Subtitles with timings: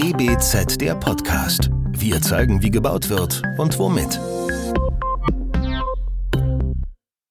[0.00, 1.70] DBZ der Podcast.
[1.90, 4.20] Wir zeigen, wie gebaut wird und womit.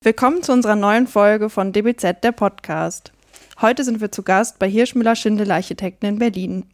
[0.04, 3.14] Willkommen zu unserer neuen Folge von DBZ der Podcast.
[3.61, 6.66] Heute sind wir zu Gast bei Hirschmüller Schindel Architekten in Berlin.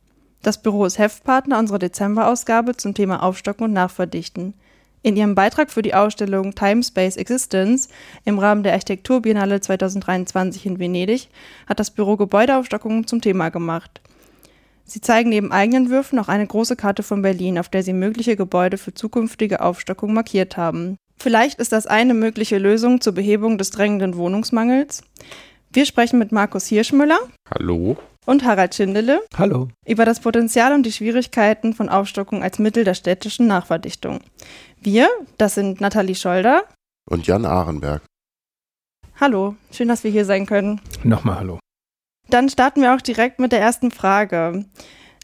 [0.42, 4.56] Das Büro ist Heftpartner unserer Dezemberausgabe zum Thema Aufstocken und Nachverdichten.
[5.04, 7.88] In ihrem Beitrag für die Ausstellung Time Space Existence
[8.26, 11.30] im Rahmen der Architekturbiennale 2023 in Venedig
[11.68, 14.02] hat das Büro Gebäudeaufstockungen zum Thema gemacht.
[14.86, 18.36] Sie zeigen neben eigenen Würfen auch eine große Karte von Berlin, auf der sie mögliche
[18.36, 20.98] Gebäude für zukünftige Aufstockung markiert haben.
[21.18, 25.04] Vielleicht ist das eine mögliche Lösung zur Behebung des drängenden Wohnungsmangels.
[25.72, 27.18] Wir sprechen mit Markus Hirschmüller.
[27.50, 29.22] Hallo und Harald Schindele.
[29.38, 29.70] Hallo.
[29.86, 34.20] Über das Potenzial und die Schwierigkeiten von Aufstockung als Mittel der städtischen Nachverdichtung.
[34.80, 36.64] Wir, das sind Nathalie Scholder
[37.10, 38.02] und Jan Ahrenberg.
[39.20, 40.82] Hallo, schön, dass wir hier sein können.
[41.04, 41.60] Nochmal hallo.
[42.30, 44.66] Dann starten wir auch direkt mit der ersten Frage.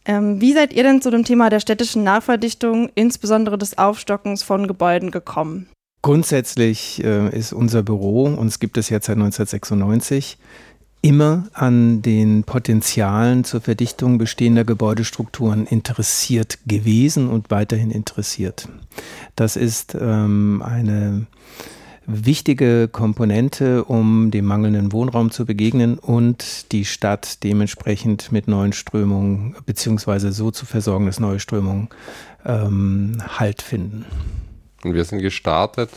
[0.05, 4.67] Ähm, wie seid ihr denn zu dem Thema der städtischen Nachverdichtung, insbesondere des Aufstockens von
[4.67, 5.69] Gebäuden, gekommen?
[6.01, 10.37] Grundsätzlich äh, ist unser Büro, uns gibt es jetzt seit 1996,
[11.01, 18.67] immer an den Potenzialen zur Verdichtung bestehender Gebäudestrukturen interessiert gewesen und weiterhin interessiert.
[19.35, 21.27] Das ist ähm, eine
[22.11, 29.55] wichtige Komponente, um dem mangelnden Wohnraum zu begegnen und die Stadt dementsprechend mit neuen Strömungen
[29.65, 31.89] beziehungsweise so zu versorgen, dass neue Strömungen
[32.45, 34.05] ähm, Halt finden.
[34.83, 35.91] Und wir sind gestartet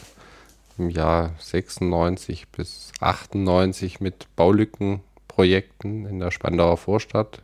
[0.77, 7.41] im Jahr 96 bis 98 mit Baulückenprojekten in der Spandauer Vorstadt,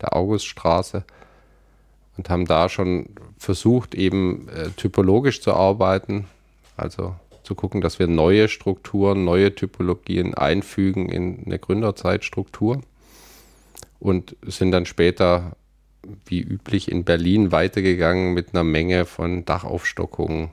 [0.00, 1.04] der Auguststraße
[2.16, 6.26] und haben da schon versucht, eben äh, typologisch zu arbeiten,
[6.76, 7.16] also
[7.46, 12.80] zu gucken, dass wir neue Strukturen, neue Typologien einfügen in eine Gründerzeitstruktur
[13.98, 15.56] und sind dann später
[16.26, 20.50] wie üblich in Berlin weitergegangen mit einer Menge von Dachaufstockungen,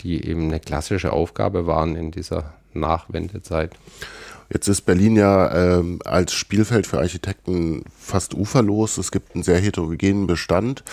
[0.00, 3.72] die eben eine klassische Aufgabe waren in dieser Nachwendezeit.
[4.52, 8.98] Jetzt ist Berlin ja ähm, als Spielfeld für Architekten fast uferlos.
[8.98, 10.84] Es gibt einen sehr heterogenen Bestand.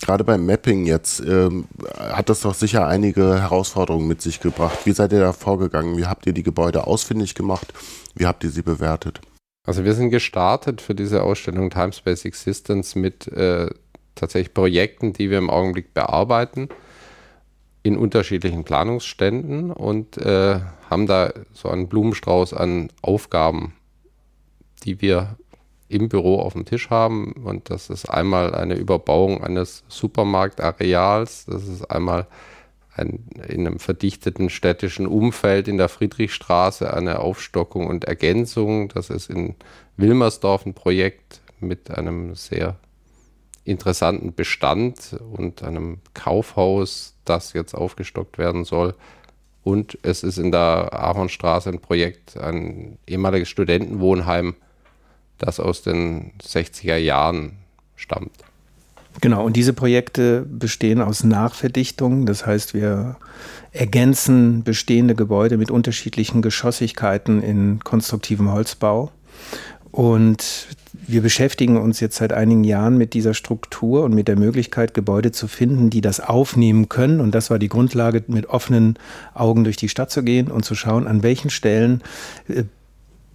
[0.00, 1.66] Gerade beim Mapping jetzt ähm,
[1.98, 4.78] hat das doch sicher einige Herausforderungen mit sich gebracht.
[4.84, 5.96] Wie seid ihr da vorgegangen?
[5.96, 7.72] Wie habt ihr die Gebäude ausfindig gemacht?
[8.14, 9.20] Wie habt ihr sie bewertet?
[9.66, 13.68] Also wir sind gestartet für diese Ausstellung Timespace Existence mit äh,
[14.14, 16.68] tatsächlich Projekten, die wir im Augenblick bearbeiten
[17.82, 20.60] in unterschiedlichen Planungsständen und äh,
[20.90, 23.74] haben da so einen Blumenstrauß an Aufgaben,
[24.84, 25.36] die wir
[25.88, 27.32] im Büro auf dem Tisch haben.
[27.32, 32.26] Und das ist einmal eine Überbauung eines Supermarktareals, das ist einmal
[32.94, 38.88] ein, in einem verdichteten städtischen Umfeld in der Friedrichstraße eine Aufstockung und Ergänzung.
[38.88, 39.54] Das ist in
[39.96, 42.76] Wilmersdorf ein Projekt mit einem sehr
[43.64, 48.94] interessanten Bestand und einem Kaufhaus, das jetzt aufgestockt werden soll.
[49.62, 54.54] Und es ist in der Ahornstraße ein Projekt, ein ehemaliges Studentenwohnheim,
[55.38, 57.52] das aus den 60er Jahren
[57.96, 58.32] stammt.
[59.20, 62.26] Genau, und diese Projekte bestehen aus Nachverdichtungen.
[62.26, 63.16] Das heißt, wir
[63.72, 69.10] ergänzen bestehende Gebäude mit unterschiedlichen Geschossigkeiten in konstruktivem Holzbau.
[69.90, 74.94] Und wir beschäftigen uns jetzt seit einigen Jahren mit dieser Struktur und mit der Möglichkeit,
[74.94, 77.20] Gebäude zu finden, die das aufnehmen können.
[77.20, 78.98] Und das war die Grundlage, mit offenen
[79.34, 82.02] Augen durch die Stadt zu gehen und zu schauen, an welchen Stellen
[82.48, 82.64] äh,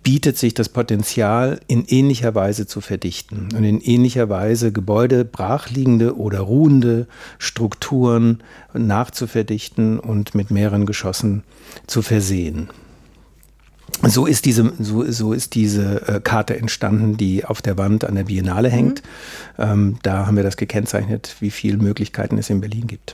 [0.04, 6.18] bietet sich das Potenzial, in ähnlicher Weise zu verdichten und in ähnlicher Weise Gebäude, brachliegende
[6.18, 7.08] oder ruhende
[7.40, 8.44] Strukturen
[8.74, 11.44] nachzuverdichten und mit mehreren Geschossen
[11.88, 12.70] zu versehen
[14.02, 18.16] so ist diese, so, so ist diese äh, Karte entstanden, die auf der Wand an
[18.16, 19.04] der Biennale hängt.
[19.58, 19.64] Mhm.
[19.64, 23.14] Ähm, da haben wir das gekennzeichnet, wie viele Möglichkeiten es in Berlin gibt.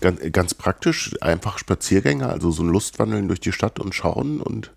[0.00, 4.72] Ganz, ganz praktisch, einfach Spaziergänge, also so ein Lustwandeln durch die Stadt und schauen und.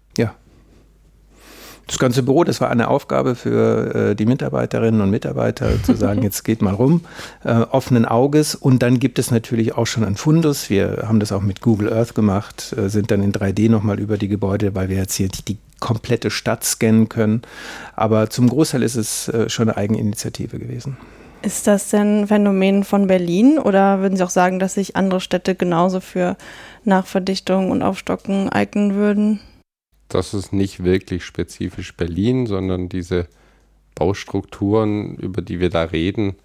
[1.90, 6.22] Das ganze Büro, das war eine Aufgabe für äh, die Mitarbeiterinnen und Mitarbeiter, zu sagen,
[6.22, 7.02] jetzt geht mal rum,
[7.44, 8.54] äh, offenen Auges.
[8.54, 10.70] Und dann gibt es natürlich auch schon ein Fundus.
[10.70, 14.20] Wir haben das auch mit Google Earth gemacht, äh, sind dann in 3D nochmal über
[14.20, 17.42] die Gebäude, weil wir jetzt hier die, die komplette Stadt scannen können.
[17.96, 20.96] Aber zum Großteil ist es äh, schon eine Eigeninitiative gewesen.
[21.42, 25.22] Ist das denn ein Phänomen von Berlin oder würden Sie auch sagen, dass sich andere
[25.22, 26.36] Städte genauso für
[26.84, 29.40] Nachverdichtung und Aufstocken eignen würden?
[30.10, 33.28] Das ist nicht wirklich spezifisch Berlin, sondern diese
[33.96, 36.36] Baustrukturen, über die wir da reden,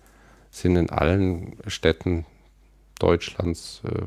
[0.50, 2.26] sind in allen Städten
[2.98, 4.02] Deutschlands äh,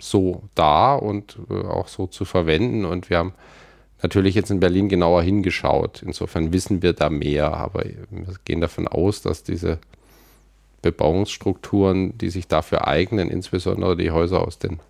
[0.00, 2.84] so da und äh, auch so zu verwenden.
[2.84, 3.34] Und wir haben
[4.02, 6.02] natürlich jetzt in Berlin genauer hingeschaut.
[6.02, 9.78] Insofern wissen wir da mehr, aber wir gehen davon aus, dass diese
[10.82, 14.80] Bebauungsstrukturen, die sich dafür eignen, insbesondere die Häuser aus den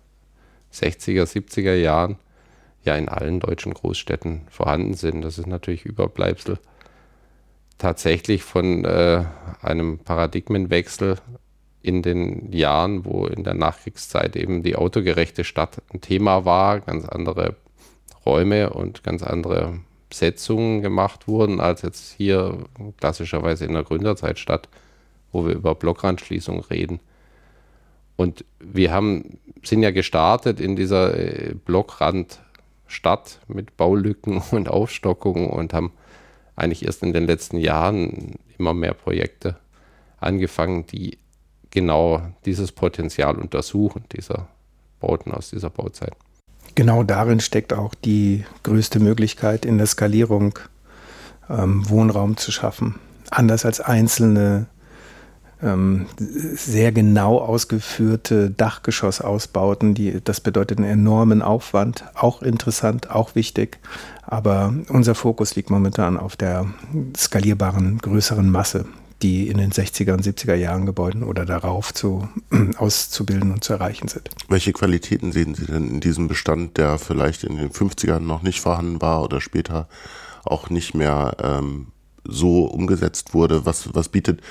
[0.73, 2.17] 60er, 70er Jahren,
[2.83, 5.21] ja in allen deutschen Großstädten vorhanden sind.
[5.21, 6.59] Das ist natürlich Überbleibsel
[7.77, 9.23] tatsächlich von äh,
[9.61, 11.17] einem Paradigmenwechsel
[11.81, 17.05] in den Jahren, wo in der Nachkriegszeit eben die autogerechte Stadt ein Thema war, ganz
[17.05, 17.55] andere
[18.25, 19.79] Räume und ganz andere
[20.11, 22.57] Setzungen gemacht wurden, als jetzt hier
[22.97, 24.69] klassischerweise in der Gründerzeitstadt,
[25.31, 26.99] wo wir über Blockrandschließung reden.
[28.15, 31.55] Und wir haben, sind ja gestartet in dieser äh,
[32.87, 35.91] Blockrandstadt mit Baulücken und Aufstockungen und haben
[36.55, 39.57] eigentlich erst in den letzten Jahren immer mehr Projekte
[40.19, 41.19] angefangen, die
[41.69, 44.47] genau dieses Potenzial untersuchen, dieser
[44.99, 46.13] Bauten aus dieser Bauzeit.
[46.73, 50.57] Genau darin steckt auch die größte Möglichkeit in der Skalierung,
[51.49, 52.95] ähm, Wohnraum zu schaffen.
[53.29, 54.67] Anders als einzelne
[55.59, 63.79] sehr genau ausgeführte Dachgeschossausbauten, die, das bedeutet einen enormen Aufwand, auch interessant, auch wichtig.
[64.21, 66.67] Aber unser Fokus liegt momentan auf der
[67.15, 68.85] skalierbaren, größeren Masse,
[69.23, 72.27] die in den 60er und 70er Jahren Gebäuden oder darauf zu,
[72.77, 74.29] auszubilden und zu erreichen sind.
[74.49, 78.61] Welche Qualitäten sehen Sie denn in diesem Bestand, der vielleicht in den 50ern noch nicht
[78.61, 79.87] vorhanden war oder später
[80.43, 81.87] auch nicht mehr ähm,
[82.27, 83.65] so umgesetzt wurde?
[83.65, 84.41] Was, was bietet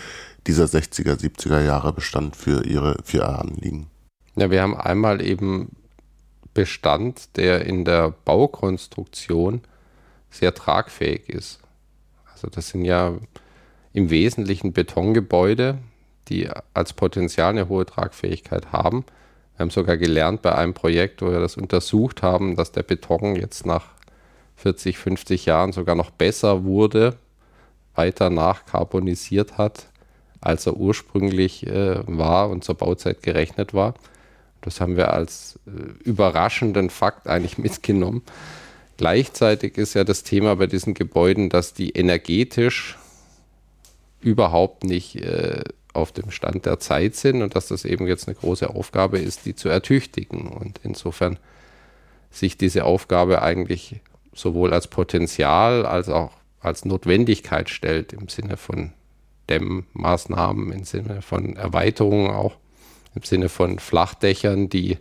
[0.47, 3.89] dieser 60er, 70er Jahre Bestand für Ihre, für Ihr Anliegen?
[4.37, 5.77] Ja, wir haben einmal eben
[6.55, 9.61] Bestand, der in der Baukonstruktion
[10.31, 11.61] sehr tragfähig ist.
[12.33, 13.15] Also das sind ja
[13.93, 15.79] im Wesentlichen Betongebäude,
[16.29, 19.05] die als Potenzial eine hohe Tragfähigkeit haben.
[19.57, 23.37] Wir haben sogar gelernt bei einem Projekt, wo wir das untersucht haben, dass der Beton
[23.37, 23.87] jetzt nach
[24.57, 27.17] 40, 50 Jahren sogar noch besser wurde,
[27.97, 29.87] weiter nachkarbonisiert hat,
[30.41, 33.95] als er ursprünglich äh, war und zur Bauzeit gerechnet war.
[34.61, 35.71] Das haben wir als äh,
[36.03, 38.23] überraschenden Fakt eigentlich mitgenommen.
[38.97, 42.97] Gleichzeitig ist ja das Thema bei diesen Gebäuden, dass die energetisch
[44.21, 48.37] überhaupt nicht äh, auf dem Stand der Zeit sind und dass das eben jetzt eine
[48.37, 50.49] große Aufgabe ist, die zu ertüchtigen.
[50.49, 51.39] Und insofern
[52.31, 54.01] sich diese Aufgabe eigentlich
[54.35, 56.33] sowohl als Potenzial als auch
[56.67, 58.93] als Notwendigkeit stellt im Sinne von
[59.49, 62.57] Dämmmaßnahmen, im Sinne von Erweiterungen auch,
[63.15, 64.99] im Sinne von Flachdächern, die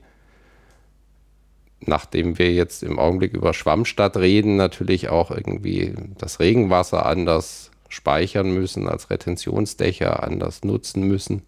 [1.87, 8.51] nachdem wir jetzt im Augenblick über Schwammstadt reden, natürlich auch irgendwie das Regenwasser anders speichern
[8.51, 11.43] müssen, als Retentionsdächer anders nutzen müssen,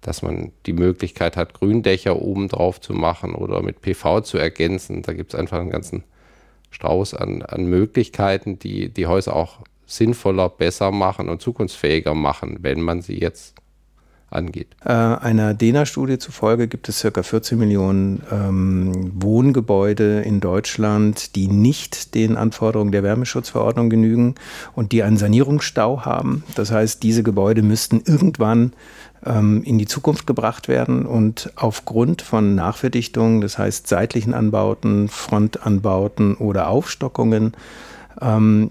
[0.00, 5.02] dass man die Möglichkeit hat, Gründächer oben drauf zu machen oder mit PV zu ergänzen.
[5.02, 6.04] Da gibt es einfach einen ganzen
[6.70, 12.80] Strauß an, an Möglichkeiten, die die Häuser auch sinnvoller, besser machen und zukunftsfähiger machen, wenn
[12.80, 13.59] man sie jetzt
[14.30, 14.68] angeht.
[14.84, 17.22] Äh, einer DENA-Studie zufolge gibt es ca.
[17.22, 24.36] 14 Millionen ähm, Wohngebäude in Deutschland, die nicht den Anforderungen der Wärmeschutzverordnung genügen
[24.74, 26.44] und die einen Sanierungsstau haben.
[26.54, 28.72] Das heißt, diese Gebäude müssten irgendwann
[29.24, 36.36] ähm, in die Zukunft gebracht werden und aufgrund von Nachverdichtungen, das heißt seitlichen Anbauten, Frontanbauten
[36.36, 37.54] oder Aufstockungen,
[38.20, 38.70] ähm,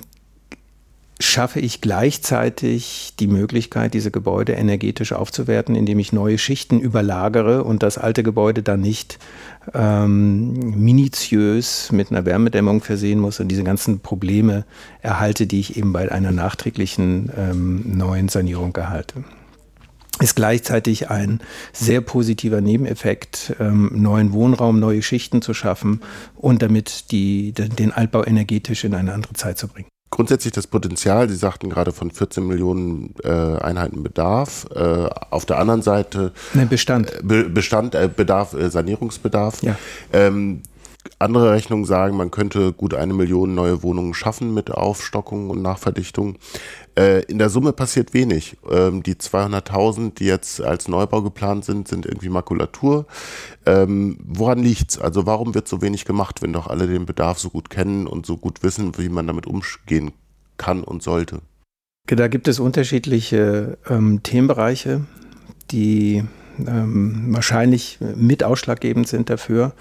[1.22, 7.84] schaffe ich gleichzeitig die Möglichkeit, diese Gebäude energetisch aufzuwerten, indem ich neue Schichten überlagere und
[7.84, 9.20] das alte Gebäude dann nicht
[9.74, 14.66] ähm, minutiös mit einer Wärmedämmung versehen muss und diese ganzen Probleme
[15.02, 19.26] erhalte, die ich eben bei einer nachträglichen ähm, neuen Sanierung erhalte.
[20.22, 21.42] Ist gleichzeitig ein
[21.74, 26.00] sehr positiver Nebeneffekt, ähm, neuen Wohnraum, neue Schichten zu schaffen
[26.36, 31.30] und damit die, den Altbau energetisch in eine andere Zeit zu bringen grundsätzlich das Potenzial,
[31.30, 34.68] Sie sagten gerade von 14 Millionen äh, Einheiten Bedarf.
[34.74, 37.12] Äh, auf der anderen Seite ne, Bestand.
[37.12, 39.62] Äh, Be Bestand, äh, Bedarf, äh, Sanierungsbedarf.
[39.64, 39.78] Ja.
[40.14, 40.62] Ähm,
[41.20, 46.38] andere Rechnungen sagen, man könnte gut eine Million neue Wohnungen schaffen mit Aufstockung und Nachverdichtung.
[46.98, 48.58] Äh, in der Summe passiert wenig.
[48.72, 53.06] Ähm, die 200.000, die jetzt als Neubau geplant sind, sind irgendwie Makulatur.
[53.66, 54.98] Ähm, woran liegt's?
[54.98, 58.26] Also warum wird so wenig gemacht, wenn doch alle den Bedarf so gut kennen und
[58.26, 60.14] so gut wissen, wie man damit umgehen
[60.58, 61.42] kann und sollte?
[62.06, 65.06] Da gibt es unterschiedliche ähm, Themenbereiche,
[65.70, 66.24] die
[66.68, 69.74] ähm, wahrscheinlich mit ausschlaggebend sind dafür.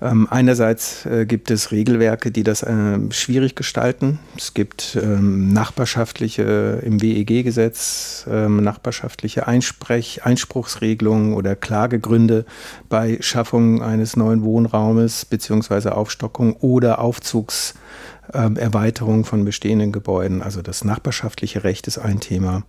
[0.00, 4.18] Ähm, einerseits äh, gibt es Regelwerke, die das äh, schwierig gestalten.
[4.36, 12.44] Es gibt ähm, nachbarschaftliche im WEG-Gesetz ähm, nachbarschaftliche Einsprech, Einspruchsregelungen oder Klagegründe
[12.88, 20.42] bei Schaffung eines neuen Wohnraumes beziehungsweise Aufstockung oder Aufzugserweiterung von bestehenden Gebäuden.
[20.42, 22.64] Also das nachbarschaftliche Recht ist ein Thema.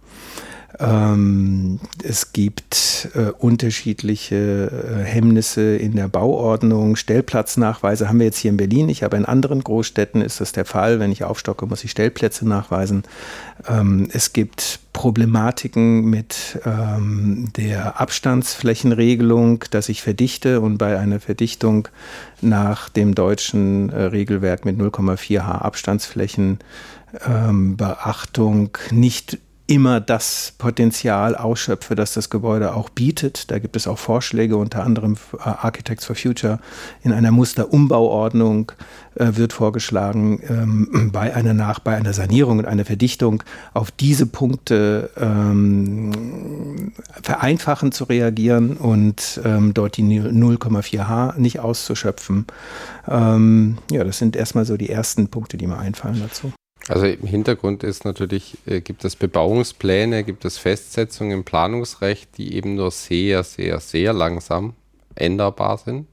[0.79, 6.95] Ähm, es gibt äh, unterschiedliche äh, Hemmnisse in der Bauordnung.
[6.95, 10.65] Stellplatznachweise haben wir jetzt hier in Berlin nicht, aber in anderen Großstädten ist das der
[10.65, 10.99] Fall.
[10.99, 13.03] Wenn ich aufstocke, muss ich Stellplätze nachweisen.
[13.67, 21.87] Ähm, es gibt Problematiken mit ähm, der Abstandsflächenregelung, dass ich verdichte und bei einer Verdichtung
[22.41, 26.59] nach dem deutschen äh, Regelwerk mit 0,4 H Abstandsflächen
[27.27, 33.49] ähm, Beachtung nicht immer das Potenzial ausschöpfe, das das Gebäude auch bietet.
[33.49, 36.59] Da gibt es auch Vorschläge, unter anderem äh, Architects for Future.
[37.01, 38.73] In einer Musterumbauordnung
[39.15, 43.41] äh, wird vorgeschlagen, ähm, bei einer Nach-, bei einer Sanierung und einer Verdichtung
[43.73, 46.91] auf diese Punkte ähm,
[47.21, 52.47] vereinfachen zu reagieren und ähm, dort die 0,4 H nicht auszuschöpfen.
[53.07, 56.51] Ähm, ja, das sind erstmal so die ersten Punkte, die mir einfallen dazu.
[56.89, 62.55] Also im Hintergrund ist natürlich, äh, gibt es Bebauungspläne, gibt es Festsetzungen im Planungsrecht, die
[62.55, 64.73] eben nur sehr, sehr, sehr langsam
[65.15, 66.07] änderbar sind.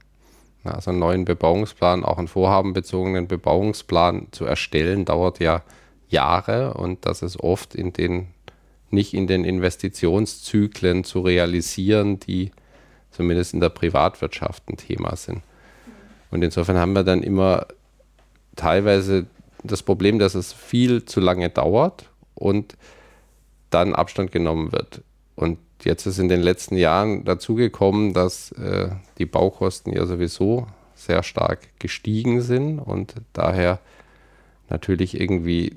[0.63, 5.63] Also einen neuen Bebauungsplan, auch einen vorhabenbezogenen Bebauungsplan zu erstellen, dauert ja
[6.09, 8.29] Jahre und das ist oft in den,
[8.91, 12.51] nicht in den Investitionszyklen zu realisieren, die
[13.11, 15.43] zumindest in der Privatwirtschaft ein Thema sind.
[16.31, 17.67] Und insofern haben wir dann immer
[18.55, 19.27] teilweise
[19.63, 22.77] das Problem, dass es viel zu lange dauert und
[23.71, 25.03] dann Abstand genommen wird.
[25.37, 31.23] Und jetzt ist in den letzten Jahren dazugekommen, dass äh, die Baukosten ja sowieso sehr
[31.23, 33.79] stark gestiegen sind und daher
[34.69, 35.77] natürlich irgendwie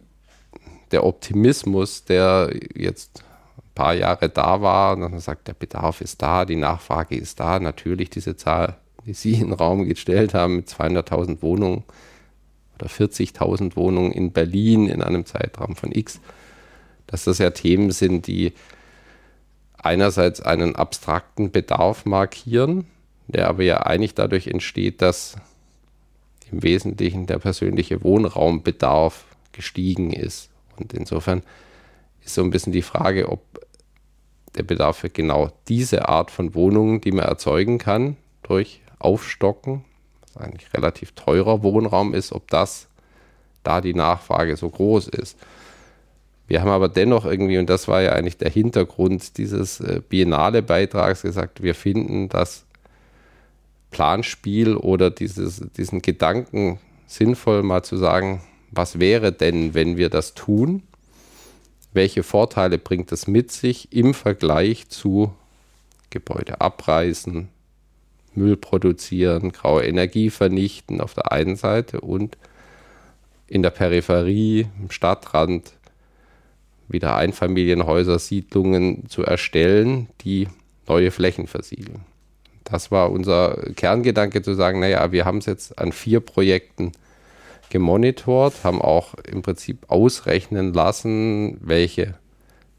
[0.92, 3.24] der Optimismus, der jetzt
[3.58, 7.40] ein paar Jahre da war, und dann sagt, der Bedarf ist da, die Nachfrage ist
[7.40, 11.84] da, natürlich diese Zahl, die Sie in den Raum gestellt haben mit 200.000 Wohnungen,
[12.84, 16.20] oder 40.000 Wohnungen in Berlin in einem Zeitraum von X,
[17.08, 18.54] dass das ja Themen sind, die
[19.78, 22.86] einerseits einen abstrakten Bedarf markieren,
[23.28, 25.36] der aber ja eigentlich dadurch entsteht, dass
[26.52, 30.50] im Wesentlichen der persönliche Wohnraumbedarf gestiegen ist.
[30.78, 31.42] Und insofern
[32.24, 33.42] ist so ein bisschen die Frage, ob
[34.56, 39.84] der Bedarf für genau diese Art von Wohnungen, die man erzeugen kann, durch Aufstocken
[40.38, 42.88] eigentlich relativ teurer Wohnraum ist, ob das
[43.63, 45.38] da die Nachfrage so groß ist.
[46.48, 51.22] Wir haben aber dennoch irgendwie, und das war ja eigentlich der Hintergrund dieses äh, Biennale-Beitrags,
[51.22, 52.66] gesagt, wir finden das
[53.92, 60.34] Planspiel oder dieses, diesen Gedanken sinnvoll, mal zu sagen, was wäre denn, wenn wir das
[60.34, 60.84] tun?
[61.94, 65.32] Welche Vorteile bringt es mit sich im Vergleich zu
[66.10, 67.50] Gebäude abreißen,
[68.36, 72.38] Müll produzieren, graue Energie vernichten auf der einen Seite und
[73.48, 75.74] in der Peripherie, im Stadtrand
[76.88, 80.48] wieder Einfamilienhäuser, Siedlungen zu erstellen, die
[80.88, 82.02] neue Flächen versiegeln.
[82.63, 86.94] Das war unser Kerngedanke zu sagen, naja, wir haben es jetzt an vier Projekten
[87.70, 92.16] gemonitort, haben auch im Prinzip ausrechnen lassen, welche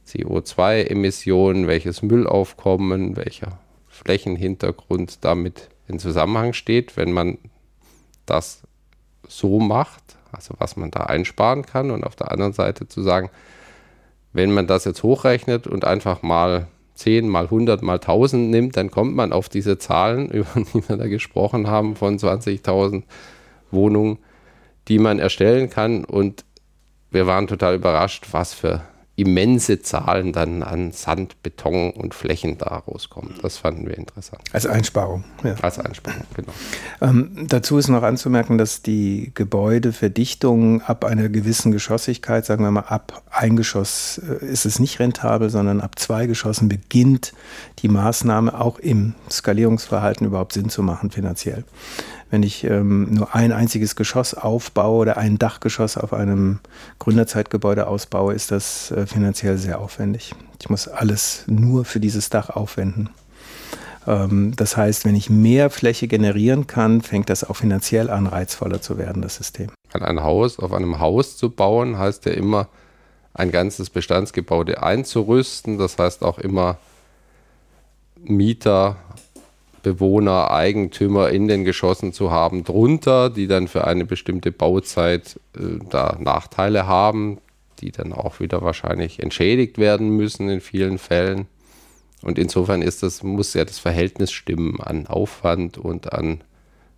[0.07, 3.59] CO2-Emissionen, welches Müllaufkommen, welcher
[3.95, 7.39] Flächenhintergrund damit in Zusammenhang steht, wenn man
[8.27, 8.63] das
[9.29, 13.31] so macht, also was man da einsparen kann und auf der anderen Seite zu sagen,
[14.33, 18.91] wenn man das jetzt hochrechnet und einfach mal 10 mal 100 mal 1000 nimmt, dann
[18.91, 23.05] kommt man auf diese Zahlen, über die wir da gesprochen haben, von 20.000
[23.71, 24.19] Wohnungen,
[24.89, 26.05] die man erstellen kann.
[26.05, 26.45] Und
[27.11, 28.83] wir waren total überrascht, was für
[29.17, 33.35] immense Zahlen dann an Sand, Beton und Flächen da rauskommen.
[33.43, 34.43] Das fanden wir interessant.
[34.53, 35.23] Als Einsparung.
[35.45, 35.55] Ja.
[35.63, 36.53] Als Einsparung, genau.
[37.01, 42.81] Ähm, dazu ist noch anzumerken, dass die Gebäudeverdichtung ab einer gewissen Geschossigkeit, sagen wir mal
[42.81, 47.33] ab ein Geschoss äh, ist es nicht rentabel, sondern ab zwei Geschossen beginnt
[47.85, 51.65] die Maßnahme auch im Skalierungsverhalten überhaupt Sinn zu machen finanziell.
[52.31, 56.61] Wenn ich ähm, nur ein einziges Geschoss aufbaue oder ein Dachgeschoss auf einem
[56.99, 60.35] Gründerzeitgebäude ausbaue, ist das äh, finanziell sehr aufwendig.
[60.59, 63.11] Ich muss alles nur für dieses Dach aufwenden.
[64.07, 68.81] Ähm, das heißt, wenn ich mehr Fläche generieren kann, fängt das auch finanziell an, reizvoller
[68.81, 69.69] zu werden, das System.
[69.93, 72.69] Ein Haus auf einem Haus zu bauen, heißt ja immer,
[73.35, 75.77] ein ganzes Bestandsgebäude einzurüsten.
[75.77, 76.79] Das heißt auch immer
[78.25, 78.97] Mieter
[79.85, 85.79] Bewohner, Eigentümer in den Geschossen zu haben drunter, die dann für eine bestimmte Bauzeit äh,
[85.91, 87.39] da Nachteile haben,
[87.81, 91.47] die dann auch wieder wahrscheinlich entschädigt werden müssen in vielen Fällen.
[92.23, 96.43] Und insofern ist das, muss ja das Verhältnis stimmen an Aufwand und an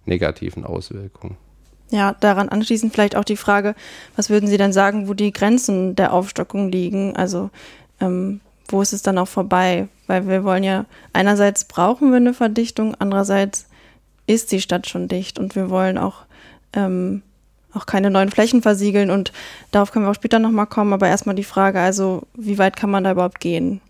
[0.05, 1.37] negativen Auswirkungen.
[1.91, 3.75] Ja, daran anschließend vielleicht auch die Frage,
[4.15, 7.17] was würden Sie denn sagen, wo die Grenzen der Aufstockung liegen?
[7.17, 7.51] Also
[8.01, 8.41] ähm,
[8.73, 9.89] wo ist es dann auch vorbei?
[10.07, 13.67] Weil wir wollen ja, einerseits brauchen wir eine Verdichtung, andererseits
[14.27, 16.23] ist die Stadt schon dicht und wir wollen auch,
[16.73, 17.23] ähm,
[17.73, 19.33] auch keine neuen Flächen versiegeln und
[19.71, 22.91] darauf können wir auch später nochmal kommen, aber erstmal die Frage, also wie weit kann
[22.91, 23.81] man da überhaupt gehen?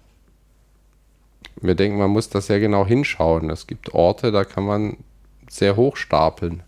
[1.60, 3.48] Wir denken, man muss das ja genau hinschauen.
[3.48, 4.98] Es gibt Orte, da kann man
[5.48, 6.62] sehr hoch stapeln,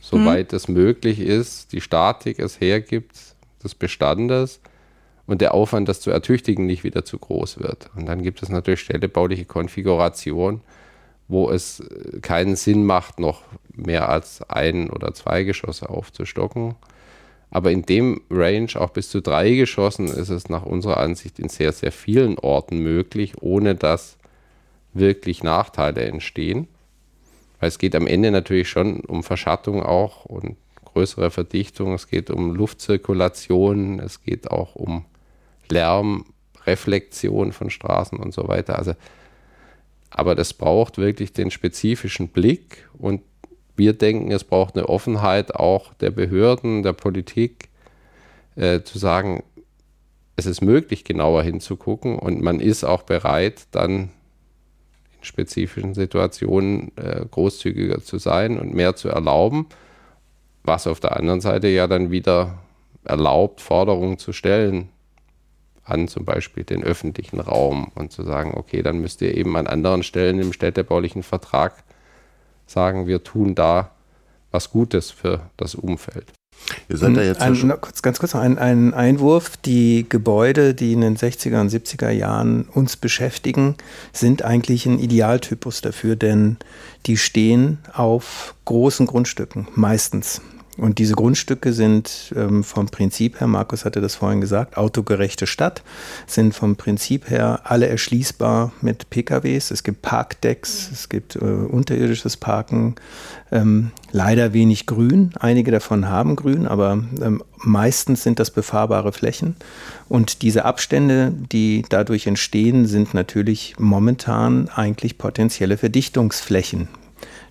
[0.00, 0.56] soweit mhm.
[0.56, 3.16] es möglich ist, die Statik es hergibt
[3.62, 4.60] des Bestandes
[5.26, 7.90] und der Aufwand, das zu ertüchtigen, nicht wieder zu groß wird.
[7.96, 10.60] Und dann gibt es natürlich städtebauliche Konfigurationen,
[11.28, 16.74] wo es äh, keinen Sinn macht, noch mehr als ein oder zwei Geschosse aufzustocken.
[17.50, 21.48] Aber in dem Range auch bis zu drei Geschossen ist es nach unserer Ansicht in
[21.48, 24.18] sehr, sehr vielen Orten möglich, ohne dass
[24.92, 26.68] wirklich Nachteile entstehen.
[27.60, 32.30] Weil es geht am Ende natürlich schon um Verschattung auch und größere Verdichtung, es geht
[32.30, 35.04] um Luftzirkulation, es geht auch um
[35.68, 38.78] Lärmreflexion von Straßen und so weiter.
[38.78, 38.94] Also,
[40.10, 43.22] aber das braucht wirklich den spezifischen Blick und
[43.76, 47.68] wir denken, es braucht eine Offenheit auch der Behörden, der Politik,
[48.56, 49.42] äh, zu sagen,
[50.36, 54.10] es ist möglich, genauer hinzugucken und man ist auch bereit, dann
[55.18, 59.66] in spezifischen Situationen äh, großzügiger zu sein und mehr zu erlauben,
[60.62, 62.58] was auf der anderen Seite ja dann wieder
[63.04, 64.88] erlaubt, Forderungen zu stellen,
[65.84, 69.66] an zum Beispiel den öffentlichen Raum und zu sagen, okay, dann müsst ihr eben an
[69.66, 71.84] anderen Stellen im städtebaulichen Vertrag
[72.66, 73.90] sagen, wir tun da
[74.50, 76.32] was Gutes für das Umfeld.
[76.88, 79.56] Ihr seid da hm, jetzt ein, kurz, ganz kurz noch ein, ein, Einwurf.
[79.58, 83.74] Die Gebäude, die in den 60er und 70er Jahren uns beschäftigen,
[84.12, 86.56] sind eigentlich ein Idealtypus dafür, denn
[87.06, 90.40] die stehen auf großen Grundstücken, meistens.
[90.76, 95.82] Und diese Grundstücke sind ähm, vom Prinzip her, Markus hatte das vorhin gesagt, autogerechte Stadt,
[96.26, 99.70] sind vom Prinzip her alle erschließbar mit PKWs.
[99.70, 102.96] Es gibt Parkdecks, es gibt äh, unterirdisches Parken,
[103.52, 105.30] ähm, leider wenig Grün.
[105.38, 109.54] Einige davon haben Grün, aber ähm, meistens sind das befahrbare Flächen.
[110.08, 116.88] Und diese Abstände, die dadurch entstehen, sind natürlich momentan eigentlich potenzielle Verdichtungsflächen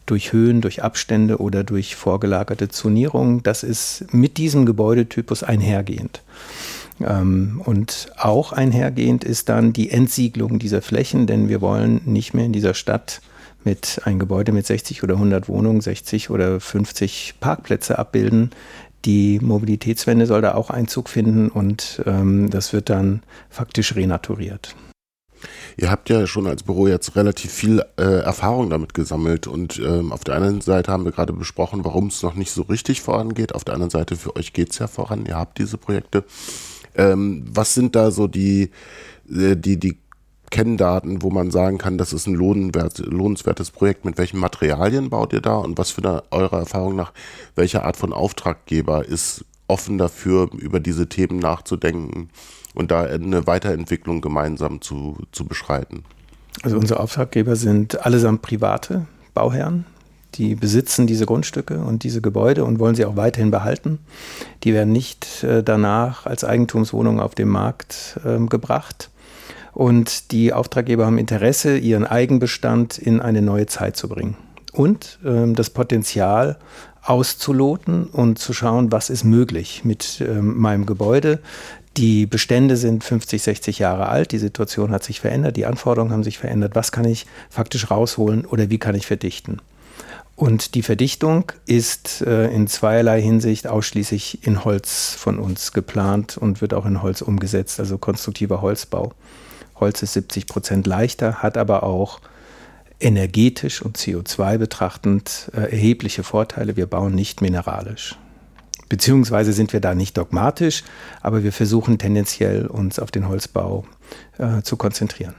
[0.05, 3.43] durch Höhen, durch Abstände oder durch vorgelagerte Zonierungen.
[3.43, 6.21] Das ist mit diesem Gebäudetypus einhergehend.
[7.01, 12.45] Ähm, und auch einhergehend ist dann die Entsiegelung dieser Flächen, denn wir wollen nicht mehr
[12.45, 13.21] in dieser Stadt
[13.63, 18.51] mit ein Gebäude mit 60 oder 100 Wohnungen, 60 oder 50 Parkplätze abbilden.
[19.05, 24.75] Die Mobilitätswende soll da auch Einzug finden und ähm, das wird dann faktisch renaturiert.
[25.77, 30.11] Ihr habt ja schon als Büro jetzt relativ viel äh, Erfahrung damit gesammelt und ähm,
[30.11, 33.55] auf der einen Seite haben wir gerade besprochen, warum es noch nicht so richtig vorangeht.
[33.55, 36.23] Auf der anderen Seite, für euch geht es ja voran, ihr habt diese Projekte.
[36.95, 38.69] Ähm, was sind da so die,
[39.29, 39.97] äh, die, die
[40.53, 44.05] Kenndaten, wo man sagen kann, das ist ein lohnenswert, lohnenswertes Projekt.
[44.05, 47.11] Mit welchen Materialien baut ihr da und was für eine, eurer Erfahrung nach,
[47.55, 52.29] welche Art von Auftraggeber ist offen dafür, über diese Themen nachzudenken?
[52.73, 56.03] Und da eine Weiterentwicklung gemeinsam zu, zu beschreiten.
[56.61, 59.85] Also unsere Auftraggeber sind allesamt private Bauherren.
[60.35, 63.99] Die besitzen diese Grundstücke und diese Gebäude und wollen sie auch weiterhin behalten.
[64.63, 69.11] Die werden nicht äh, danach als Eigentumswohnungen auf den Markt äh, gebracht.
[69.73, 74.35] Und die Auftraggeber haben Interesse, ihren Eigenbestand in eine neue Zeit zu bringen.
[74.71, 76.57] Und äh, das Potenzial
[77.03, 81.39] auszuloten und zu schauen, was ist möglich mit ähm, meinem Gebäude.
[81.97, 86.23] Die Bestände sind 50, 60 Jahre alt, die Situation hat sich verändert, die Anforderungen haben
[86.23, 86.75] sich verändert.
[86.75, 89.61] Was kann ich faktisch rausholen oder wie kann ich verdichten?
[90.35, 96.59] Und die Verdichtung ist äh, in zweierlei Hinsicht ausschließlich in Holz von uns geplant und
[96.61, 99.13] wird auch in Holz umgesetzt, also konstruktiver Holzbau.
[99.75, 102.19] Holz ist 70 Prozent leichter, hat aber auch
[102.99, 106.75] energetisch und CO2 betrachtend äh, erhebliche Vorteile.
[106.75, 108.17] Wir bauen nicht mineralisch.
[108.89, 110.83] Beziehungsweise sind wir da nicht dogmatisch,
[111.21, 113.85] aber wir versuchen tendenziell uns auf den Holzbau
[114.37, 115.35] äh, zu konzentrieren.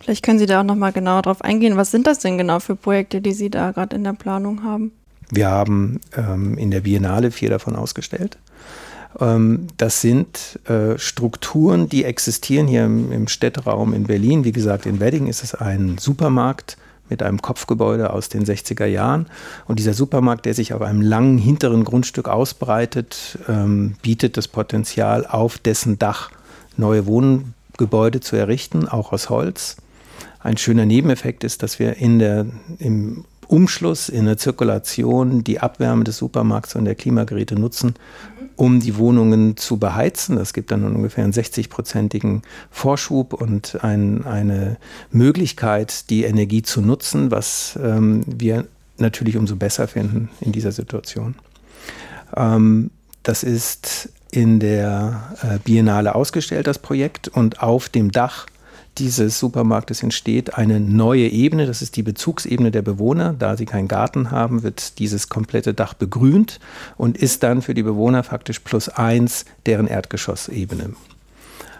[0.00, 1.76] Vielleicht können Sie da auch noch mal genauer drauf eingehen.
[1.76, 4.92] Was sind das denn genau für Projekte, die Sie da gerade in der Planung haben?
[5.30, 8.38] Wir haben ähm, in der Biennale vier davon ausgestellt.
[9.20, 14.44] Ähm, das sind äh, Strukturen, die existieren hier im, im Städteraum in Berlin.
[14.44, 16.76] Wie gesagt, in Wedding ist es ein Supermarkt
[17.08, 19.26] mit einem Kopfgebäude aus den 60er Jahren.
[19.66, 25.26] Und dieser Supermarkt, der sich auf einem langen hinteren Grundstück ausbreitet, ähm, bietet das Potenzial,
[25.26, 26.30] auf dessen Dach
[26.76, 29.76] neue Wohngebäude zu errichten, auch aus Holz.
[30.40, 32.46] Ein schöner Nebeneffekt ist, dass wir in der,
[32.78, 37.94] im Umschluss, in der Zirkulation die Abwärme des Supermarkts und der Klimageräte nutzen,
[38.56, 40.36] um die Wohnungen zu beheizen.
[40.36, 44.78] Das gibt dann ungefähr einen 60-prozentigen Vorschub und ein, eine
[45.10, 48.66] Möglichkeit, die Energie zu nutzen, was ähm, wir
[48.98, 51.34] natürlich umso besser finden in dieser Situation.
[52.34, 52.90] Ähm,
[53.22, 58.46] das ist in der äh, Biennale ausgestellt, das Projekt, und auf dem Dach
[58.98, 63.34] dieses Supermarktes entsteht eine neue Ebene, das ist die Bezugsebene der Bewohner.
[63.38, 66.60] Da sie keinen Garten haben, wird dieses komplette Dach begrünt
[66.96, 70.90] und ist dann für die Bewohner faktisch plus eins deren Erdgeschossebene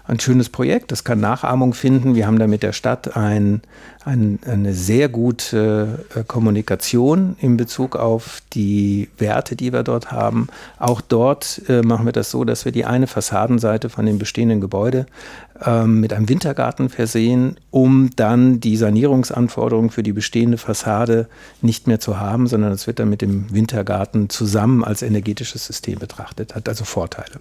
[0.09, 0.93] ein schönes Projekt.
[0.93, 2.15] Das kann Nachahmung finden.
[2.15, 3.63] Wir haben da mit der Stadt ein,
[4.05, 10.49] ein, eine sehr gute äh, Kommunikation in Bezug auf die Werte, die wir dort haben.
[10.79, 14.61] Auch dort äh, machen wir das so, dass wir die eine Fassadenseite von dem bestehenden
[14.61, 15.07] Gebäude
[15.87, 21.29] mit einem Wintergarten versehen, um dann die Sanierungsanforderungen für die bestehende Fassade
[21.63, 25.99] nicht mehr zu haben, sondern es wird dann mit dem Wintergarten zusammen als energetisches System
[25.99, 26.55] betrachtet.
[26.55, 27.41] Hat also Vorteile.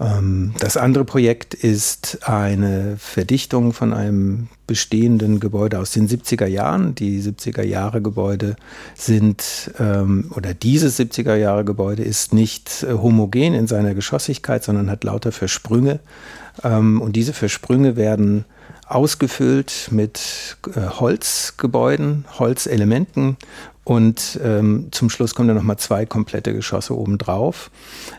[0.00, 6.94] Ähm, das andere Projekt ist eine Verdichtung von einem bestehenden Gebäude aus den 70er Jahren.
[6.94, 8.56] Die 70er Jahre Gebäude
[8.94, 14.90] sind, ähm, oder dieses 70er Jahre Gebäude ist nicht äh, homogen in seiner Geschossigkeit, sondern
[14.90, 16.00] hat lauter Versprünge.
[16.64, 18.46] Ähm, und diese Versprünge werden
[18.86, 23.36] ausgefüllt mit äh, Holzgebäuden, Holzelementen
[23.90, 27.72] und ähm, zum Schluss kommen dann nochmal zwei komplette Geschosse obendrauf.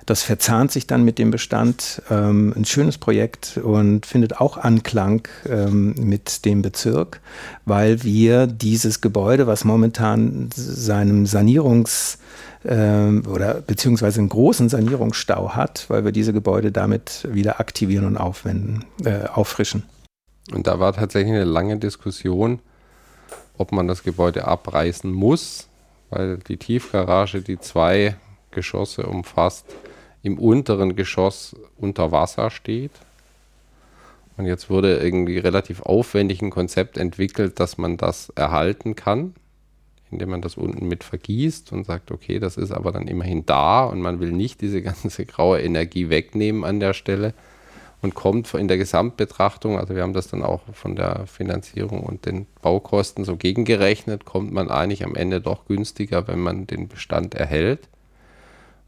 [0.06, 2.02] Das verzahnt sich dann mit dem Bestand.
[2.10, 7.22] Ähm, ein schönes Projekt und findet auch Anklang ähm, mit dem Bezirk,
[7.64, 12.18] weil wir dieses Gebäude, was momentan seinem Sanierungs-
[12.66, 18.18] ähm, oder beziehungsweise einen großen Sanierungsstau hat, weil wir diese Gebäude damit wieder aktivieren und
[18.18, 19.84] aufwenden, äh, auffrischen.
[20.54, 22.60] Und da war tatsächlich eine lange Diskussion,
[23.62, 25.68] ob man das Gebäude abreißen muss,
[26.10, 28.16] weil die Tiefgarage, die zwei
[28.50, 29.66] Geschosse umfasst,
[30.24, 32.92] im unteren Geschoss unter Wasser steht.
[34.38, 39.36] Und jetzt wurde irgendwie relativ aufwendig ein Konzept entwickelt, dass man das erhalten kann,
[40.10, 43.86] indem man das unten mit vergießt und sagt, okay, das ist aber dann immerhin da
[43.86, 47.34] und man will nicht diese ganze graue Energie wegnehmen an der Stelle
[48.02, 52.26] und kommt in der Gesamtbetrachtung, also wir haben das dann auch von der Finanzierung und
[52.26, 57.36] den Baukosten so gegengerechnet, kommt man eigentlich am Ende doch günstiger, wenn man den Bestand
[57.36, 57.88] erhält.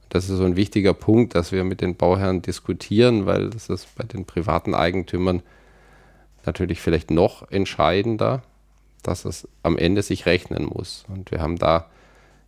[0.10, 3.96] Das ist so ein wichtiger Punkt, dass wir mit den Bauherren diskutieren, weil das ist
[3.96, 5.44] bei den privaten Eigentümern
[6.46, 8.44] natürlich vielleicht noch entscheidender,
[9.04, 11.06] dass es am Ende sich rechnen muss.
[11.08, 11.88] Und wir haben da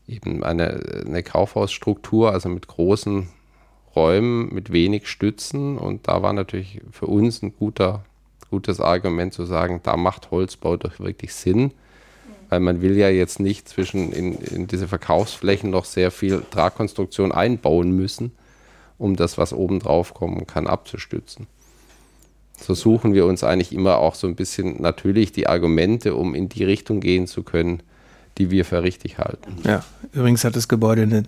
[0.08, 3.30] eben eine, eine Kaufhausstruktur, also mit großen
[3.96, 5.78] Räumen mit wenig Stützen.
[5.78, 8.04] Und da war natürlich für uns ein guter,
[8.50, 11.72] gutes Argument zu sagen, da macht Holzbau doch wirklich Sinn.
[12.50, 17.32] Weil man will ja jetzt nicht zwischen in, in diese Verkaufsflächen noch sehr viel Tragkonstruktion
[17.32, 18.32] einbauen müssen,
[18.98, 21.48] um das, was oben drauf kommen kann, abzustützen.
[22.60, 26.48] So suchen wir uns eigentlich immer auch so ein bisschen natürlich die Argumente, um in
[26.48, 27.82] die Richtung gehen zu können,
[28.38, 29.58] die wir für richtig halten.
[29.64, 31.24] Ja, übrigens hat das Gebäude eine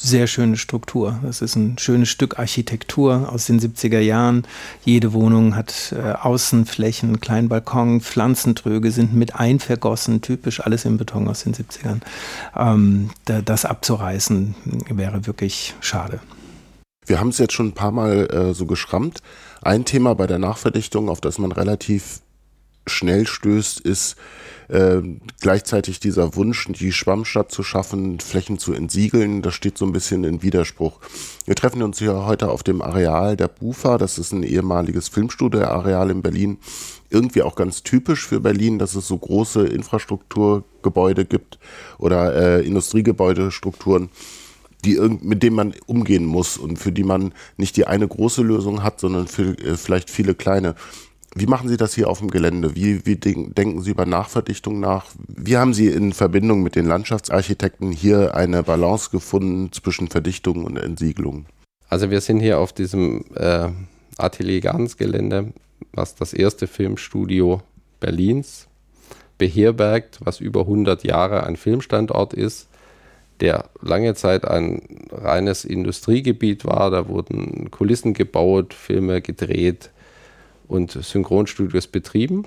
[0.00, 1.18] sehr schöne Struktur.
[1.22, 4.46] Das ist ein schönes Stück Architektur aus den 70er Jahren.
[4.84, 11.28] Jede Wohnung hat äh, Außenflächen, kleinen Balkon, Pflanzentröge sind mit einvergossen, typisch alles im Beton
[11.28, 12.00] aus den 70ern.
[12.56, 14.54] Ähm, da, das abzureißen
[14.90, 16.20] wäre wirklich schade.
[17.06, 19.22] Wir haben es jetzt schon ein paar Mal äh, so geschrammt.
[19.62, 22.20] Ein Thema bei der Nachverdichtung, auf das man relativ
[22.86, 24.16] schnell stößt, ist
[24.68, 25.00] äh,
[25.40, 30.24] gleichzeitig dieser Wunsch, die Schwammstadt zu schaffen, Flächen zu entsiegeln, das steht so ein bisschen
[30.24, 31.00] in Widerspruch.
[31.44, 36.10] Wir treffen uns hier heute auf dem Areal der BUFA, das ist ein ehemaliges Filmstudio-Areal
[36.10, 36.58] in Berlin.
[37.10, 41.58] Irgendwie auch ganz typisch für Berlin, dass es so große Infrastrukturgebäude gibt
[41.98, 44.10] oder äh, Industriegebäudestrukturen
[44.84, 48.82] die mit denen man umgehen muss und für die man nicht die eine große Lösung
[48.82, 50.74] hat, sondern für, äh, vielleicht viele kleine.
[51.40, 52.74] Wie machen Sie das hier auf dem Gelände?
[52.74, 55.06] Wie, wie denken Sie über Nachverdichtung nach?
[55.28, 60.76] Wie haben Sie in Verbindung mit den Landschaftsarchitekten hier eine Balance gefunden zwischen Verdichtung und
[60.76, 61.46] Entsiegelung?
[61.88, 63.68] Also wir sind hier auf diesem äh,
[64.16, 65.52] Atelier Gans Gelände,
[65.92, 67.62] was das erste Filmstudio
[68.00, 68.66] Berlins
[69.38, 72.66] beherbergt, was über 100 Jahre ein Filmstandort ist,
[73.40, 76.90] der lange Zeit ein reines Industriegebiet war.
[76.90, 79.90] Da wurden Kulissen gebaut, Filme gedreht
[80.68, 82.46] und Synchronstudios betrieben.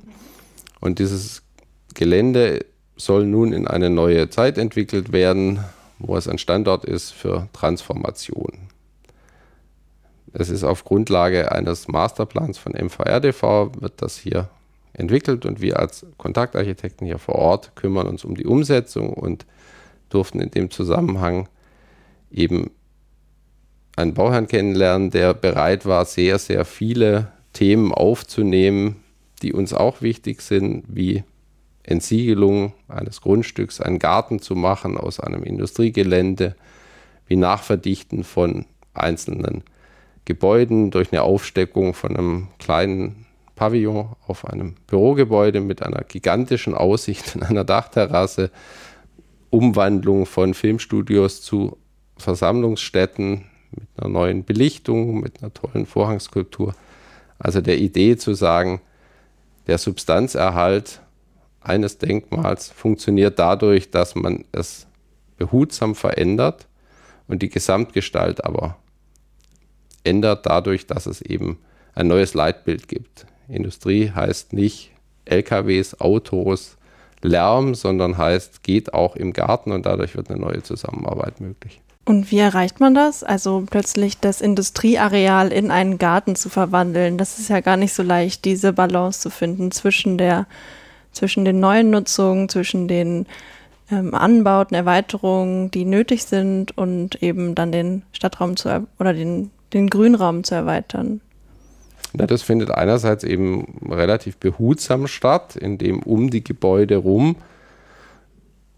[0.80, 1.42] Und dieses
[1.94, 5.60] Gelände soll nun in eine neue Zeit entwickelt werden,
[6.00, 8.70] wo es ein Standort ist für Transformation.
[10.34, 14.50] Es ist auf Grundlage eines Masterplans von MVRDV, wird das hier
[14.94, 19.46] entwickelt und wir als Kontaktarchitekten hier vor Ort kümmern uns um die Umsetzung und
[20.10, 21.48] durften in dem Zusammenhang
[22.32, 22.72] eben
[23.96, 29.04] einen Bauherrn kennenlernen, der bereit war, sehr, sehr viele Themen aufzunehmen,
[29.42, 31.24] die uns auch wichtig sind, wie
[31.84, 36.56] Entsiegelung eines Grundstücks, einen Garten zu machen aus einem Industriegelände,
[37.28, 39.64] wie Nachverdichten von einzelnen
[40.26, 47.36] Gebäuden durch eine Aufsteckung von einem kleinen Pavillon auf einem Bürogebäude mit einer gigantischen Aussicht
[47.36, 48.52] in einer Dachterrasse,
[49.50, 51.78] Umwandlung von Filmstudios zu
[52.18, 56.76] Versammlungsstätten mit einer neuen Belichtung, mit einer tollen Vorhangskulptur.
[57.42, 58.82] Also der Idee zu sagen,
[59.68, 61.02] der Substanzerhalt
[61.60, 64.88] eines Denkmals funktioniert dadurch, dass man es
[65.38, 66.68] behutsam verändert
[67.28, 68.78] und die Gesamtgestalt aber
[70.04, 71.58] ändert dadurch, dass es eben
[71.96, 73.26] ein neues Leitbild gibt.
[73.48, 74.92] Industrie heißt nicht
[75.26, 76.78] LKWs, Autos,
[77.22, 81.81] Lärm, sondern heißt, geht auch im Garten und dadurch wird eine neue Zusammenarbeit möglich.
[82.04, 83.24] Und wie erreicht man das?
[83.24, 87.18] Also plötzlich das Industrieareal in einen Garten zu verwandeln.
[87.18, 90.48] Das ist ja gar nicht so leicht, diese Balance zu finden zwischen der,
[91.12, 93.28] zwischen den neuen Nutzungen, zwischen den
[93.92, 99.90] ähm, Anbauten, Erweiterungen, die nötig sind und eben dann den Stadtraum zu oder den, den
[99.90, 101.22] Grünraum zu erweitern.
[102.18, 107.36] Ja, das findet einerseits eben relativ behutsam statt, indem um die Gebäude rum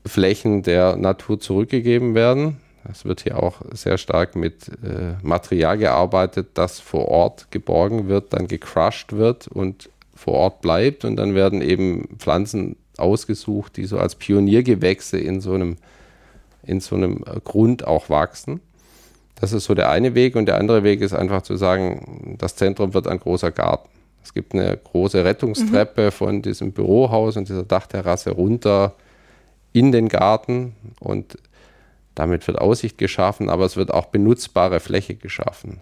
[0.06, 2.58] Flächen der Natur zurückgegeben werden.
[2.92, 8.34] Es wird hier auch sehr stark mit äh, Material gearbeitet, das vor Ort geborgen wird,
[8.34, 11.06] dann gecrushed wird und vor Ort bleibt.
[11.06, 15.78] Und dann werden eben Pflanzen ausgesucht, die so als Pioniergewächse in so einem,
[16.64, 18.60] in so einem Grund auch wachsen.
[19.40, 20.36] Das ist so der eine Weg.
[20.36, 23.90] Und der andere Weg ist einfach zu sagen, das Zentrum wird ein großer Garten.
[24.24, 26.12] Es gibt eine große Rettungstreppe mhm.
[26.12, 28.94] von diesem Bürohaus und dieser Dachterrasse runter
[29.74, 31.38] in den Garten und
[32.16, 35.80] damit wird Aussicht geschaffen, aber es wird auch benutzbare Fläche geschaffen.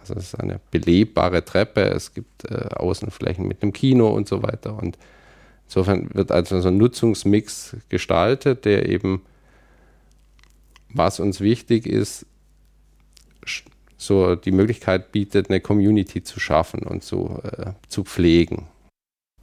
[0.00, 4.42] Also es ist eine belebbare Treppe, es gibt äh, Außenflächen mit einem Kino und so
[4.42, 4.76] weiter.
[4.76, 4.98] Und
[5.66, 9.22] insofern wird also so ein Nutzungsmix gestaltet, der eben,
[10.90, 12.26] was uns wichtig ist,
[13.96, 18.66] so die Möglichkeit bietet, eine Community zu schaffen und so äh, zu pflegen.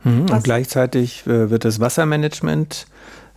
[0.03, 2.85] Mhm, und gleichzeitig äh, wird das Wassermanagement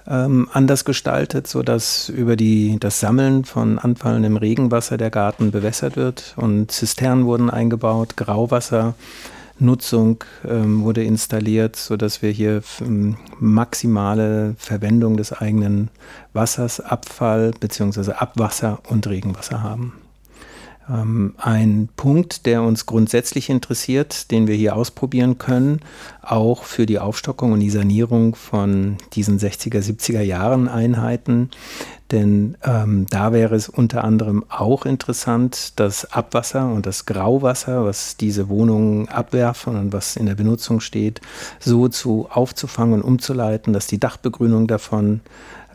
[0.09, 6.35] ähm, anders gestaltet, sodass über die, das Sammeln von anfallendem Regenwasser der Garten bewässert wird
[6.37, 15.33] und Zisternen wurden eingebaut, Grauwassernutzung ähm, wurde installiert, sodass wir hier ähm, maximale Verwendung des
[15.33, 15.89] eigenen
[16.33, 18.13] Wassers, Abfall bzw.
[18.13, 20.04] Abwasser und Regenwasser haben.
[20.89, 25.81] Ähm, ein Punkt, der uns grundsätzlich interessiert, den wir hier ausprobieren können,
[26.23, 31.51] auch für die Aufstockung und die Sanierung von diesen 60er, 70er Jahren Einheiten.
[32.11, 38.19] Denn ähm, da wäre es unter anderem auch interessant, das Abwasser und das Grauwasser, was
[38.19, 41.23] diese Wohnungen abwerfen und was in der Benutzung steht,
[41.61, 45.23] so zu aufzufangen und umzuleiten, dass die Dachbegrünung davon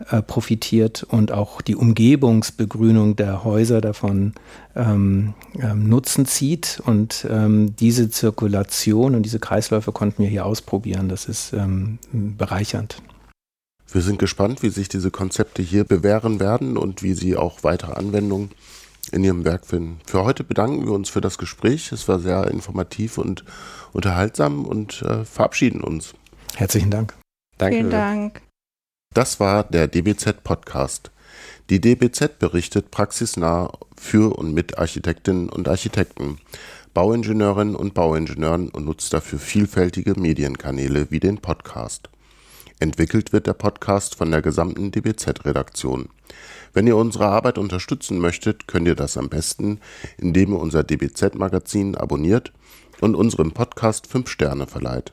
[0.08, 4.32] äh, profitiert und auch die Umgebungsbegrünung der Häuser davon
[4.74, 6.80] ähm, ähm, Nutzen zieht.
[6.84, 11.08] Und ähm, diese Zirkulation und diese Kreisläufe konnten wir hier ausprobieren.
[11.08, 13.02] Das ist ähm, bereichernd.
[13.92, 17.92] Wir sind gespannt, wie sich diese Konzepte hier bewähren werden und wie sie auch weitere
[17.92, 18.50] Anwendungen
[19.12, 19.98] in Ihrem Werk finden.
[20.06, 21.90] Für heute bedanken wir uns für das Gespräch.
[21.92, 23.44] Es war sehr informativ und
[23.92, 26.14] unterhaltsam und äh, verabschieden uns.
[26.56, 27.14] Herzlichen Dank.
[27.58, 27.76] Danke.
[27.76, 28.42] Vielen Dank.
[29.12, 31.10] Das war der DBZ Podcast.
[31.68, 36.38] Die DBZ berichtet praxisnah für und mit Architektinnen und Architekten,
[36.94, 42.08] Bauingenieurinnen und Bauingenieuren und nutzt dafür vielfältige Medienkanäle wie den Podcast.
[42.78, 46.08] Entwickelt wird der Podcast von der gesamten DBZ-Redaktion.
[46.72, 49.80] Wenn ihr unsere Arbeit unterstützen möchtet, könnt ihr das am besten,
[50.18, 52.52] indem ihr unser DBZ-Magazin abonniert
[53.00, 55.12] und unserem Podcast 5 Sterne verleiht.